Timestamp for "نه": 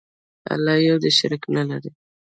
1.55-1.63